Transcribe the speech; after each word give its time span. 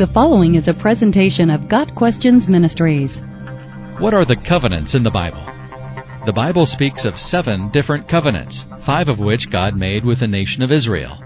The 0.00 0.06
following 0.06 0.54
is 0.54 0.66
a 0.66 0.72
presentation 0.72 1.50
of 1.50 1.68
Got 1.68 1.94
Questions 1.94 2.48
Ministries. 2.48 3.20
What 3.98 4.14
are 4.14 4.24
the 4.24 4.34
covenants 4.34 4.94
in 4.94 5.02
the 5.02 5.10
Bible? 5.10 5.44
The 6.24 6.32
Bible 6.32 6.64
speaks 6.64 7.04
of 7.04 7.18
seven 7.18 7.68
different 7.68 8.08
covenants, 8.08 8.64
five 8.80 9.10
of 9.10 9.20
which 9.20 9.50
God 9.50 9.76
made 9.76 10.06
with 10.06 10.20
the 10.20 10.26
nation 10.26 10.62
of 10.62 10.72
Israel. 10.72 11.22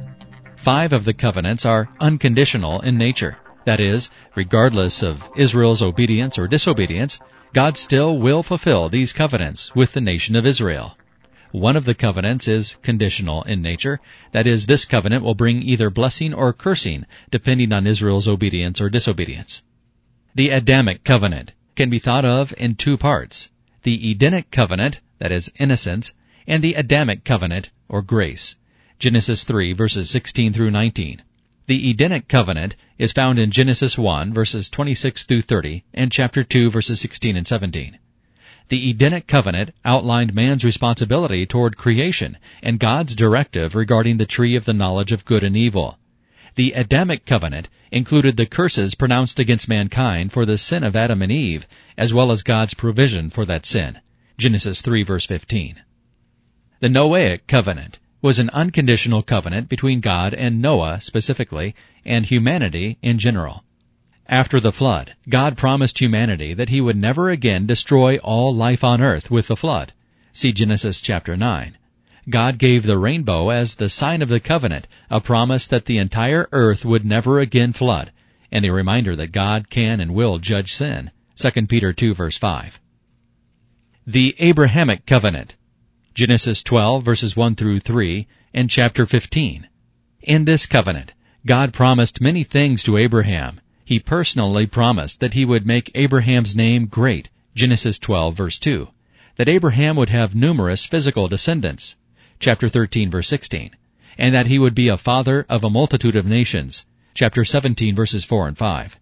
Five 0.56 0.92
of 0.92 1.04
the 1.04 1.14
covenants 1.14 1.64
are 1.64 1.88
unconditional 2.00 2.80
in 2.80 2.98
nature. 2.98 3.36
That 3.64 3.78
is, 3.78 4.10
regardless 4.34 5.04
of 5.04 5.30
Israel's 5.36 5.80
obedience 5.80 6.36
or 6.36 6.48
disobedience, 6.48 7.20
God 7.52 7.76
still 7.76 8.18
will 8.18 8.42
fulfill 8.42 8.88
these 8.88 9.12
covenants 9.12 9.72
with 9.76 9.92
the 9.92 10.00
nation 10.00 10.34
of 10.34 10.46
Israel. 10.46 10.98
One 11.54 11.76
of 11.76 11.84
the 11.84 11.94
covenants 11.94 12.48
is 12.48 12.78
conditional 12.82 13.44
in 13.44 13.62
nature. 13.62 14.00
That 14.32 14.44
is, 14.44 14.66
this 14.66 14.84
covenant 14.84 15.22
will 15.22 15.36
bring 15.36 15.62
either 15.62 15.88
blessing 15.88 16.34
or 16.34 16.52
cursing, 16.52 17.06
depending 17.30 17.72
on 17.72 17.86
Israel's 17.86 18.26
obedience 18.26 18.80
or 18.80 18.90
disobedience. 18.90 19.62
The 20.34 20.48
Adamic 20.48 21.04
covenant 21.04 21.52
can 21.76 21.90
be 21.90 22.00
thought 22.00 22.24
of 22.24 22.52
in 22.58 22.74
two 22.74 22.98
parts. 22.98 23.52
The 23.84 24.10
Edenic 24.10 24.50
covenant, 24.50 24.98
that 25.20 25.30
is, 25.30 25.48
innocence, 25.56 26.12
and 26.44 26.60
the 26.60 26.74
Adamic 26.74 27.22
covenant, 27.22 27.70
or 27.88 28.02
grace. 28.02 28.56
Genesis 28.98 29.44
3 29.44 29.74
verses 29.74 30.10
16 30.10 30.54
through 30.54 30.72
19. 30.72 31.22
The 31.68 31.88
Edenic 31.88 32.26
covenant 32.26 32.74
is 32.98 33.12
found 33.12 33.38
in 33.38 33.52
Genesis 33.52 33.96
1 33.96 34.34
verses 34.34 34.68
26 34.68 35.22
through 35.22 35.42
30 35.42 35.84
and 35.94 36.10
chapter 36.10 36.42
2 36.42 36.68
verses 36.68 36.98
16 36.98 37.36
and 37.36 37.46
17. 37.46 37.98
The 38.68 38.90
Edenic 38.90 39.26
covenant 39.26 39.72
outlined 39.84 40.34
man's 40.34 40.64
responsibility 40.64 41.44
toward 41.44 41.76
creation 41.76 42.38
and 42.62 42.80
God's 42.80 43.14
directive 43.14 43.74
regarding 43.74 44.16
the 44.16 44.26
tree 44.26 44.56
of 44.56 44.64
the 44.64 44.72
knowledge 44.72 45.12
of 45.12 45.26
good 45.26 45.44
and 45.44 45.56
evil. 45.56 45.98
The 46.54 46.72
Adamic 46.72 47.26
covenant 47.26 47.68
included 47.92 48.36
the 48.36 48.46
curses 48.46 48.94
pronounced 48.94 49.38
against 49.38 49.68
mankind 49.68 50.32
for 50.32 50.46
the 50.46 50.56
sin 50.56 50.82
of 50.82 50.96
Adam 50.96 51.20
and 51.20 51.30
Eve, 51.30 51.66
as 51.98 52.14
well 52.14 52.32
as 52.32 52.42
God's 52.42 52.74
provision 52.74 53.28
for 53.28 53.44
that 53.44 53.66
sin. 53.66 53.98
Genesis 54.38 54.80
3 54.80 55.02
verse 55.02 55.26
15. 55.26 55.82
The 56.80 56.88
Noahic 56.88 57.46
covenant 57.46 57.98
was 58.22 58.38
an 58.38 58.48
unconditional 58.50 59.22
covenant 59.22 59.68
between 59.68 60.00
God 60.00 60.32
and 60.32 60.62
Noah 60.62 61.00
specifically, 61.02 61.74
and 62.04 62.24
humanity 62.24 62.96
in 63.02 63.18
general. 63.18 63.64
After 64.28 64.58
the 64.58 64.72
flood, 64.72 65.14
God 65.28 65.56
promised 65.56 66.00
humanity 66.00 66.54
that 66.54 66.70
he 66.70 66.80
would 66.80 66.96
never 66.96 67.28
again 67.28 67.66
destroy 67.66 68.16
all 68.18 68.54
life 68.54 68.82
on 68.82 69.02
earth 69.02 69.30
with 69.30 69.48
the 69.48 69.56
flood. 69.56 69.92
See 70.32 70.52
Genesis 70.52 71.00
chapter 71.02 71.36
9. 71.36 71.76
God 72.30 72.56
gave 72.56 72.84
the 72.84 72.96
rainbow 72.96 73.50
as 73.50 73.74
the 73.74 73.90
sign 73.90 74.22
of 74.22 74.30
the 74.30 74.40
covenant, 74.40 74.88
a 75.10 75.20
promise 75.20 75.66
that 75.66 75.84
the 75.84 75.98
entire 75.98 76.48
earth 76.52 76.86
would 76.86 77.04
never 77.04 77.38
again 77.38 77.74
flood, 77.74 78.12
and 78.50 78.64
a 78.64 78.72
reminder 78.72 79.14
that 79.14 79.30
God 79.32 79.68
can 79.68 80.00
and 80.00 80.14
will 80.14 80.38
judge 80.38 80.72
sin. 80.72 81.10
2 81.36 81.66
Peter 81.66 81.92
2 81.92 82.14
verse 82.14 82.38
5. 82.38 82.80
The 84.06 84.34
Abrahamic 84.38 85.04
covenant. 85.04 85.56
Genesis 86.14 86.62
12 86.62 87.04
verses 87.04 87.36
1 87.36 87.56
through 87.56 87.80
3 87.80 88.26
and 88.54 88.70
chapter 88.70 89.04
15. 89.04 89.68
In 90.22 90.46
this 90.46 90.64
covenant, 90.64 91.12
God 91.44 91.74
promised 91.74 92.22
many 92.22 92.42
things 92.42 92.82
to 92.84 92.96
Abraham, 92.96 93.60
he 93.84 93.98
personally 93.98 94.66
promised 94.66 95.20
that 95.20 95.34
he 95.34 95.44
would 95.44 95.66
make 95.66 95.90
Abraham's 95.94 96.56
name 96.56 96.86
great, 96.86 97.28
Genesis 97.54 97.98
12 97.98 98.34
verse 98.34 98.58
2, 98.58 98.88
that 99.36 99.48
Abraham 99.48 99.96
would 99.96 100.08
have 100.08 100.34
numerous 100.34 100.86
physical 100.86 101.28
descendants, 101.28 101.96
chapter 102.40 102.68
13 102.68 103.10
verse 103.10 103.28
16, 103.28 103.70
and 104.16 104.34
that 104.34 104.46
he 104.46 104.58
would 104.58 104.74
be 104.74 104.88
a 104.88 104.96
father 104.96 105.44
of 105.48 105.62
a 105.62 105.70
multitude 105.70 106.16
of 106.16 106.26
nations, 106.26 106.86
chapter 107.14 107.44
17 107.44 107.94
verses 107.94 108.24
4 108.24 108.48
and 108.48 108.58
5. 108.58 108.98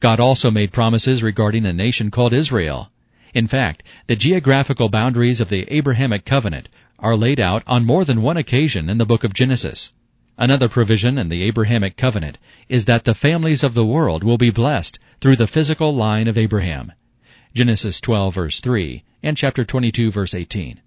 God 0.00 0.18
also 0.18 0.50
made 0.50 0.72
promises 0.72 1.22
regarding 1.22 1.64
a 1.64 1.72
nation 1.72 2.10
called 2.10 2.32
Israel. 2.32 2.90
In 3.34 3.46
fact, 3.46 3.82
the 4.08 4.16
geographical 4.16 4.88
boundaries 4.88 5.40
of 5.40 5.48
the 5.48 5.64
Abrahamic 5.72 6.24
covenant 6.24 6.68
are 6.98 7.16
laid 7.16 7.38
out 7.38 7.62
on 7.66 7.84
more 7.84 8.04
than 8.04 8.22
one 8.22 8.36
occasion 8.36 8.88
in 8.90 8.98
the 8.98 9.06
book 9.06 9.24
of 9.24 9.34
Genesis. 9.34 9.92
Another 10.38 10.68
provision 10.68 11.18
in 11.18 11.28
the 11.28 11.42
Abrahamic 11.42 11.96
covenant 11.96 12.38
is 12.68 12.86
that 12.86 13.04
the 13.04 13.14
families 13.14 13.62
of 13.62 13.74
the 13.74 13.84
world 13.84 14.24
will 14.24 14.38
be 14.38 14.50
blessed 14.50 14.98
through 15.20 15.36
the 15.36 15.46
physical 15.46 15.94
line 15.94 16.26
of 16.26 16.38
Abraham. 16.38 16.92
Genesis 17.54 18.00
12 18.00 18.34
verse 18.34 18.60
3 18.60 19.04
and 19.22 19.36
chapter 19.36 19.64
22 19.64 20.10
verse 20.10 20.34
18. 20.34 20.80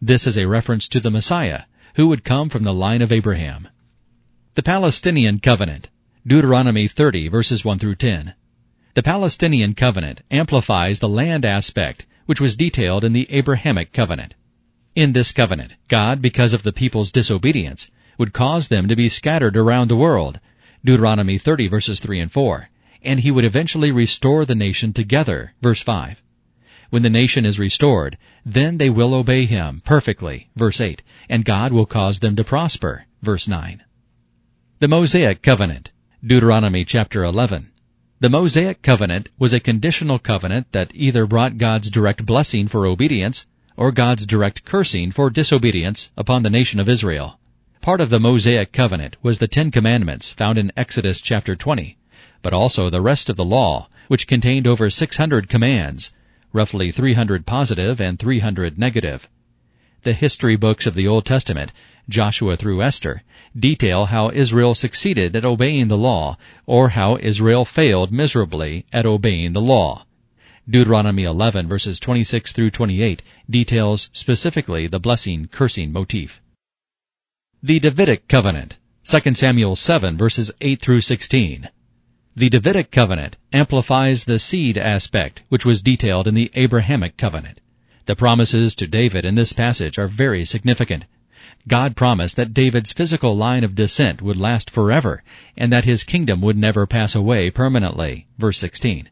This 0.00 0.26
is 0.26 0.38
a 0.38 0.46
reference 0.46 0.86
to 0.88 1.00
the 1.00 1.10
Messiah, 1.10 1.62
who 1.94 2.06
would 2.06 2.22
come 2.22 2.48
from 2.48 2.62
the 2.62 2.72
line 2.72 3.02
of 3.02 3.12
Abraham. 3.12 3.68
The 4.54 4.62
Palestinian 4.62 5.40
covenant. 5.40 5.88
Deuteronomy 6.24 6.86
30 6.86 7.26
verses 7.26 7.64
1 7.64 7.80
through 7.80 7.96
10. 7.96 8.34
The 8.94 9.02
Palestinian 9.02 9.74
covenant 9.74 10.20
amplifies 10.30 11.00
the 11.00 11.08
land 11.08 11.44
aspect, 11.44 12.06
which 12.26 12.40
was 12.40 12.54
detailed 12.54 13.02
in 13.04 13.12
the 13.12 13.26
Abrahamic 13.30 13.92
covenant. 13.92 14.34
In 14.94 15.12
this 15.12 15.32
covenant, 15.32 15.74
God, 15.88 16.22
because 16.22 16.52
of 16.52 16.62
the 16.62 16.72
people's 16.72 17.10
disobedience, 17.10 17.90
would 18.18 18.32
cause 18.32 18.68
them 18.68 18.88
to 18.88 18.96
be 18.96 19.08
scattered 19.08 19.56
around 19.56 19.88
the 19.88 19.96
world. 19.96 20.40
Deuteronomy 20.84 21.38
30 21.38 21.68
verses 21.68 22.00
3 22.00 22.20
and 22.20 22.32
4. 22.32 22.68
And 23.02 23.20
he 23.20 23.30
would 23.30 23.44
eventually 23.44 23.90
restore 23.90 24.44
the 24.44 24.54
nation 24.54 24.92
together. 24.92 25.54
Verse 25.60 25.82
5. 25.82 26.22
When 26.90 27.02
the 27.02 27.10
nation 27.10 27.46
is 27.46 27.58
restored, 27.58 28.18
then 28.44 28.78
they 28.78 28.90
will 28.90 29.14
obey 29.14 29.46
him 29.46 29.80
perfectly. 29.84 30.48
Verse 30.54 30.80
8. 30.80 31.02
And 31.28 31.44
God 31.44 31.72
will 31.72 31.86
cause 31.86 32.18
them 32.18 32.36
to 32.36 32.44
prosper. 32.44 33.06
Verse 33.22 33.48
9. 33.48 33.82
The 34.78 34.88
Mosaic 34.88 35.42
Covenant. 35.42 35.90
Deuteronomy 36.24 36.84
chapter 36.84 37.24
11. 37.24 37.70
The 38.20 38.28
Mosaic 38.30 38.82
covenant 38.82 39.30
was 39.38 39.52
a 39.52 39.58
conditional 39.58 40.20
covenant 40.20 40.70
that 40.70 40.92
either 40.94 41.26
brought 41.26 41.58
God's 41.58 41.90
direct 41.90 42.24
blessing 42.24 42.68
for 42.68 42.86
obedience 42.86 43.46
or 43.76 43.90
God's 43.90 44.26
direct 44.26 44.64
cursing 44.64 45.10
for 45.10 45.30
disobedience 45.30 46.10
upon 46.16 46.42
the 46.42 46.50
nation 46.50 46.78
of 46.78 46.88
Israel. 46.88 47.40
Part 47.82 48.00
of 48.00 48.10
the 48.10 48.20
Mosaic 48.20 48.70
covenant 48.70 49.16
was 49.24 49.38
the 49.38 49.48
Ten 49.48 49.72
Commandments 49.72 50.30
found 50.30 50.56
in 50.56 50.70
Exodus 50.76 51.20
chapter 51.20 51.56
20, 51.56 51.96
but 52.40 52.52
also 52.52 52.88
the 52.88 53.00
rest 53.00 53.28
of 53.28 53.34
the 53.34 53.44
law, 53.44 53.88
which 54.06 54.28
contained 54.28 54.68
over 54.68 54.88
600 54.88 55.48
commands, 55.48 56.12
roughly 56.52 56.92
300 56.92 57.44
positive 57.44 58.00
and 58.00 58.20
300 58.20 58.78
negative. 58.78 59.28
The 60.04 60.12
history 60.12 60.54
books 60.54 60.86
of 60.86 60.94
the 60.94 61.08
Old 61.08 61.24
Testament, 61.24 61.72
Joshua 62.08 62.56
through 62.56 62.84
Esther, 62.84 63.24
detail 63.58 64.06
how 64.06 64.30
Israel 64.30 64.76
succeeded 64.76 65.34
at 65.34 65.44
obeying 65.44 65.88
the 65.88 65.98
law, 65.98 66.38
or 66.66 66.90
how 66.90 67.18
Israel 67.20 67.64
failed 67.64 68.12
miserably 68.12 68.86
at 68.92 69.06
obeying 69.06 69.54
the 69.54 69.60
law. 69.60 70.06
Deuteronomy 70.70 71.24
11 71.24 71.66
verses 71.66 71.98
26 71.98 72.52
through 72.52 72.70
28 72.70 73.22
details 73.50 74.08
specifically 74.12 74.86
the 74.86 75.00
blessing 75.00 75.48
cursing 75.48 75.90
motif. 75.90 76.40
The 77.64 77.78
Davidic 77.78 78.26
Covenant, 78.26 78.78
2 79.04 79.34
Samuel 79.34 79.76
7 79.76 80.16
verses 80.16 80.50
8 80.60 80.80
through 80.80 81.02
16. 81.02 81.68
The 82.34 82.50
Davidic 82.50 82.90
covenant 82.90 83.36
amplifies 83.52 84.24
the 84.24 84.40
seed 84.40 84.76
aspect, 84.76 85.42
which 85.48 85.64
was 85.64 85.80
detailed 85.80 86.26
in 86.26 86.34
the 86.34 86.50
Abrahamic 86.54 87.16
covenant. 87.16 87.60
The 88.06 88.16
promises 88.16 88.74
to 88.74 88.88
David 88.88 89.24
in 89.24 89.36
this 89.36 89.52
passage 89.52 89.96
are 89.96 90.08
very 90.08 90.44
significant. 90.44 91.04
God 91.68 91.94
promised 91.94 92.34
that 92.34 92.52
David's 92.52 92.92
physical 92.92 93.36
line 93.36 93.62
of 93.62 93.76
descent 93.76 94.20
would 94.20 94.38
last 94.38 94.68
forever, 94.68 95.22
and 95.56 95.72
that 95.72 95.84
his 95.84 96.02
kingdom 96.02 96.40
would 96.40 96.58
never 96.58 96.84
pass 96.84 97.14
away 97.14 97.48
permanently. 97.48 98.26
Verse 98.38 98.58
16. 98.58 99.08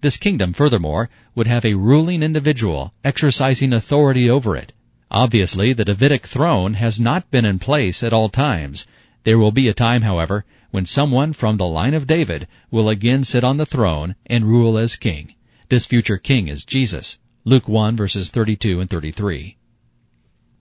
This 0.00 0.16
kingdom, 0.16 0.52
furthermore, 0.52 1.10
would 1.36 1.46
have 1.46 1.64
a 1.64 1.74
ruling 1.74 2.24
individual 2.24 2.92
exercising 3.04 3.72
authority 3.72 4.28
over 4.28 4.56
it. 4.56 4.72
Obviously, 5.10 5.72
the 5.72 5.84
Davidic 5.84 6.26
throne 6.26 6.74
has 6.74 6.98
not 6.98 7.30
been 7.30 7.44
in 7.44 7.58
place 7.58 8.02
at 8.02 8.12
all 8.12 8.28
times. 8.28 8.86
There 9.24 9.38
will 9.38 9.52
be 9.52 9.68
a 9.68 9.74
time, 9.74 10.02
however, 10.02 10.44
when 10.70 10.86
someone 10.86 11.32
from 11.32 11.56
the 11.56 11.66
line 11.66 11.94
of 11.94 12.06
David 12.06 12.48
will 12.70 12.88
again 12.88 13.22
sit 13.22 13.44
on 13.44 13.58
the 13.58 13.66
throne 13.66 14.16
and 14.26 14.44
rule 14.44 14.76
as 14.76 14.96
king. 14.96 15.34
This 15.68 15.86
future 15.86 16.18
king 16.18 16.48
is 16.48 16.64
Jesus. 16.64 17.18
Luke 17.44 17.68
1 17.68 17.96
verses 17.96 18.30
32 18.30 18.80
and 18.80 18.90
33. 18.90 19.56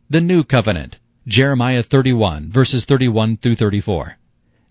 The 0.09 0.21
New 0.21 0.43
Covenant. 0.43 0.99
Jeremiah 1.25 1.81
31 1.81 2.51
verses 2.51 2.85
31 2.85 3.37
through 3.37 3.55
34. 3.55 4.17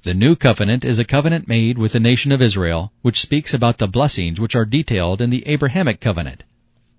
The 0.02 0.14
New 0.14 0.36
Covenant 0.36 0.84
is 0.84 0.98
a 0.98 1.04
covenant 1.04 1.48
made 1.48 1.78
with 1.78 1.92
the 1.92 2.00
nation 2.00 2.32
of 2.32 2.42
Israel, 2.42 2.92
which 3.02 3.20
speaks 3.20 3.54
about 3.54 3.78
the 3.78 3.88
blessings 3.88 4.40
which 4.40 4.54
are 4.54 4.64
detailed 4.64 5.22
in 5.22 5.30
the 5.30 5.46
Abrahamic 5.46 6.00
covenant. 6.00 6.44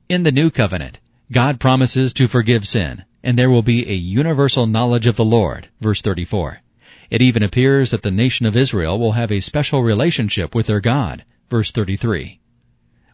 In 0.09 0.23
the 0.23 0.31
New 0.31 0.49
Covenant, 0.49 0.99
God 1.33 1.59
promises 1.59 2.13
to 2.13 2.27
forgive 2.27 2.67
sin, 2.67 3.05
and 3.23 3.35
there 3.35 3.49
will 3.49 3.63
be 3.63 3.89
a 3.89 3.95
universal 3.95 4.67
knowledge 4.67 5.07
of 5.07 5.15
the 5.15 5.25
Lord. 5.25 5.67
Verse 5.81 5.99
34. 5.99 6.61
It 7.09 7.23
even 7.23 7.41
appears 7.41 7.89
that 7.89 8.03
the 8.03 8.11
nation 8.11 8.45
of 8.45 8.55
Israel 8.55 8.99
will 8.99 9.13
have 9.13 9.31
a 9.31 9.39
special 9.39 9.81
relationship 9.81 10.53
with 10.53 10.67
their 10.67 10.79
God. 10.79 11.25
Verse 11.49 11.71
33. 11.71 12.39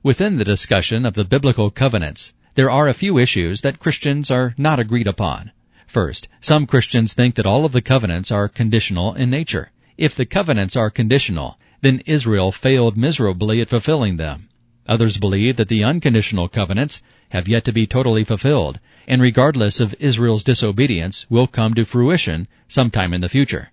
Within 0.03 0.35
the 0.35 0.43
discussion 0.43 1.05
of 1.05 1.13
the 1.13 1.23
biblical 1.23 1.71
covenants, 1.71 2.33
there 2.55 2.69
are 2.69 2.89
a 2.89 2.93
few 2.93 3.17
issues 3.17 3.61
that 3.61 3.79
Christians 3.79 4.29
are 4.29 4.53
not 4.57 4.79
agreed 4.79 5.07
upon. 5.07 5.51
First, 5.87 6.27
some 6.41 6.67
Christians 6.67 7.13
think 7.13 7.35
that 7.35 7.47
all 7.47 7.63
of 7.63 7.71
the 7.71 7.81
covenants 7.81 8.33
are 8.33 8.49
conditional 8.49 9.13
in 9.13 9.29
nature. 9.29 9.71
If 9.97 10.13
the 10.13 10.25
covenants 10.25 10.75
are 10.75 10.89
conditional, 10.89 11.57
then 11.79 12.01
Israel 12.05 12.51
failed 12.51 12.97
miserably 12.97 13.61
at 13.61 13.69
fulfilling 13.69 14.17
them. 14.17 14.48
Others 14.89 15.19
believe 15.19 15.57
that 15.57 15.67
the 15.67 15.83
unconditional 15.83 16.49
covenants 16.49 17.03
have 17.29 17.47
yet 17.47 17.63
to 17.65 17.71
be 17.71 17.85
totally 17.85 18.23
fulfilled, 18.23 18.79
and 19.07 19.21
regardless 19.21 19.79
of 19.79 19.93
Israel's 19.99 20.43
disobedience, 20.43 21.27
will 21.29 21.45
come 21.45 21.75
to 21.75 21.85
fruition 21.85 22.47
sometime 22.67 23.13
in 23.13 23.21
the 23.21 23.29
future. 23.29 23.71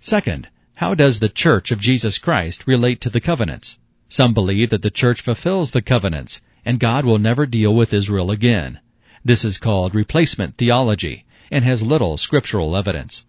Second, 0.00 0.48
how 0.74 0.92
does 0.94 1.18
the 1.18 1.30
Church 1.30 1.70
of 1.70 1.80
Jesus 1.80 2.18
Christ 2.18 2.66
relate 2.66 3.00
to 3.00 3.08
the 3.08 3.22
covenants? 3.22 3.78
Some 4.10 4.34
believe 4.34 4.68
that 4.68 4.82
the 4.82 4.90
Church 4.90 5.22
fulfills 5.22 5.70
the 5.70 5.80
covenants, 5.80 6.42
and 6.62 6.78
God 6.78 7.06
will 7.06 7.18
never 7.18 7.46
deal 7.46 7.74
with 7.74 7.94
Israel 7.94 8.30
again. 8.30 8.80
This 9.24 9.46
is 9.46 9.56
called 9.56 9.94
replacement 9.94 10.58
theology, 10.58 11.24
and 11.50 11.64
has 11.64 11.82
little 11.82 12.18
scriptural 12.18 12.76
evidence. 12.76 13.24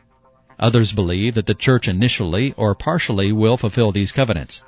Others 0.60 0.92
believe 0.92 1.36
that 1.36 1.46
the 1.46 1.56
church 1.56 1.88
initially 1.88 2.54
or 2.58 2.76
partially 2.76 3.32
will 3.32 3.56
fulfill 3.56 3.94
these 3.94 4.12
covenants. 4.12 4.66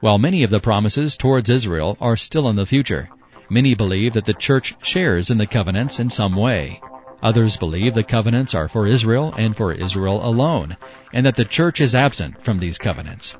While 0.00 0.18
many 0.18 0.42
of 0.42 0.50
the 0.50 0.60
promises 0.60 1.16
towards 1.16 1.48
Israel 1.48 1.96
are 2.00 2.16
still 2.16 2.48
in 2.48 2.56
the 2.56 2.66
future, 2.66 3.08
many 3.48 3.74
believe 3.74 4.12
that 4.14 4.24
the 4.24 4.34
church 4.34 4.74
shares 4.82 5.30
in 5.30 5.38
the 5.38 5.46
covenants 5.46 6.00
in 6.00 6.10
some 6.10 6.36
way. 6.36 6.80
Others 7.22 7.56
believe 7.56 7.94
the 7.94 8.02
covenants 8.02 8.54
are 8.54 8.68
for 8.68 8.86
Israel 8.86 9.32
and 9.38 9.56
for 9.56 9.72
Israel 9.72 10.26
alone, 10.26 10.76
and 11.12 11.24
that 11.24 11.36
the 11.36 11.44
church 11.44 11.80
is 11.80 11.94
absent 11.94 12.42
from 12.44 12.58
these 12.58 12.76
covenants. 12.76 13.38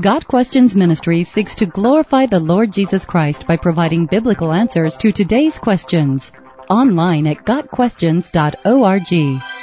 Got 0.00 0.26
Questions 0.26 0.76
Ministry 0.76 1.24
seeks 1.24 1.54
to 1.56 1.66
glorify 1.66 2.26
the 2.26 2.40
Lord 2.40 2.72
Jesus 2.72 3.04
Christ 3.04 3.46
by 3.46 3.56
providing 3.56 4.06
biblical 4.06 4.52
answers 4.52 4.96
to 4.98 5.12
today's 5.12 5.58
questions. 5.58 6.30
Online 6.70 7.26
at 7.26 7.44
GotQuestions.org. 7.44 9.57